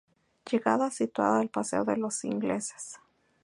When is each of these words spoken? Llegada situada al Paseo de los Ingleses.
Llegada 0.49 0.89
situada 0.89 1.39
al 1.41 1.49
Paseo 1.51 1.85
de 1.85 1.95
los 1.95 2.23
Ingleses. 2.25 2.97